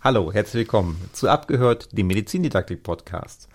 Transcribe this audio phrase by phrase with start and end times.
[0.00, 3.48] Hallo, herzlich willkommen zu Abgehört, dem Medizindidaktik-Podcast.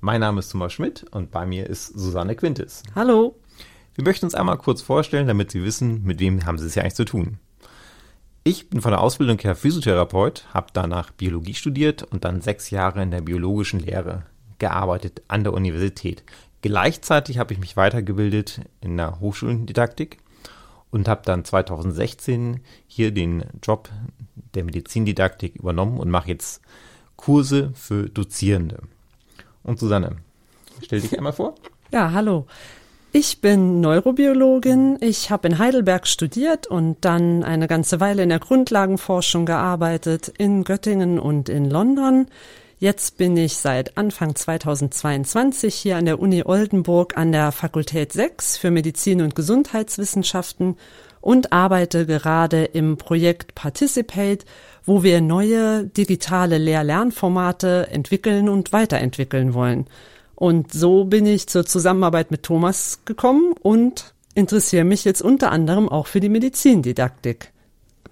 [0.00, 2.82] Mein Name ist Thomas Schmidt und bei mir ist Susanne Quintes.
[2.96, 3.36] Hallo.
[3.94, 6.82] Wir möchten uns einmal kurz vorstellen, damit Sie wissen, mit wem haben Sie es ja
[6.82, 7.38] eigentlich zu tun.
[8.42, 13.00] Ich bin von der Ausbildung her Physiotherapeut, habe danach Biologie studiert und dann sechs Jahre
[13.00, 14.26] in der biologischen Lehre
[14.58, 16.24] gearbeitet an der Universität.
[16.60, 20.18] Gleichzeitig habe ich mich weitergebildet in der Hochschulendidaktik
[20.94, 23.88] und habe dann 2016 hier den Job
[24.54, 26.62] der Medizindidaktik übernommen und mache jetzt
[27.16, 28.78] Kurse für Dozierende.
[29.64, 30.18] Und Susanne,
[30.82, 31.54] stell dich einmal vor.
[31.92, 32.46] Ja, hallo.
[33.12, 34.98] Ich bin Neurobiologin.
[35.00, 40.64] Ich habe in Heidelberg studiert und dann eine ganze Weile in der Grundlagenforschung gearbeitet, in
[40.64, 42.26] Göttingen und in London.
[42.84, 48.58] Jetzt bin ich seit Anfang 2022 hier an der Uni Oldenburg an der Fakultät 6
[48.58, 50.76] für Medizin und Gesundheitswissenschaften
[51.22, 54.44] und arbeite gerade im Projekt Participate,
[54.84, 59.86] wo wir neue digitale Lehr-Lernformate entwickeln und weiterentwickeln wollen.
[60.34, 65.88] Und so bin ich zur Zusammenarbeit mit Thomas gekommen und interessiere mich jetzt unter anderem
[65.88, 67.53] auch für die Medizindidaktik.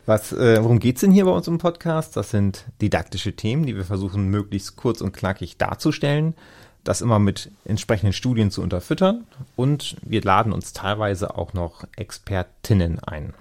[0.05, 2.17] Was, äh, worum geht's denn hier bei uns im Podcast?
[2.17, 6.35] Das sind didaktische Themen, die wir versuchen möglichst kurz und knackig darzustellen,
[6.83, 12.99] das immer mit entsprechenden Studien zu unterfüttern und wir laden uns teilweise auch noch Expertinnen
[12.99, 13.33] ein.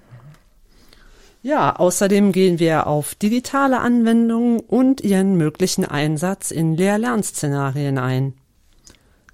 [1.42, 8.34] Ja, außerdem gehen wir auf digitale Anwendungen und ihren möglichen Einsatz in Lehr-Lern-Szenarien ein.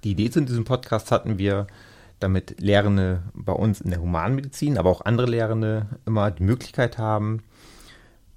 [0.03, 1.67] Die Idee zu diesem Podcast hatten wir,
[2.19, 7.43] damit Lehrende bei uns in der Humanmedizin, aber auch andere Lehrende immer die Möglichkeit haben,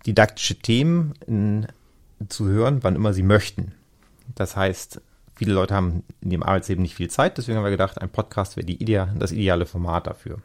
[0.06, 1.66] didaktische Themen in,
[2.28, 3.72] zu hören, wann immer sie möchten.
[4.34, 5.00] Das heißt,
[5.34, 8.56] viele Leute haben in dem Arbeitsleben nicht viel Zeit, deswegen haben wir gedacht, ein Podcast
[8.56, 10.38] wäre Idea, das ideale Format dafür.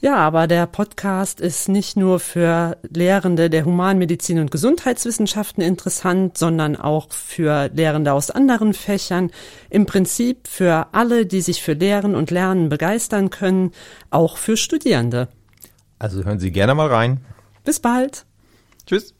[0.00, 6.74] Ja, aber der Podcast ist nicht nur für Lehrende der Humanmedizin und Gesundheitswissenschaften interessant, sondern
[6.74, 9.30] auch für Lehrende aus anderen Fächern.
[9.70, 13.70] Im Prinzip für alle, die sich für Lehren und Lernen begeistern können,
[14.10, 15.28] auch für Studierende.
[16.00, 17.24] Also hören Sie gerne mal rein.
[17.64, 18.26] Bis bald.
[18.86, 19.14] Tschüss.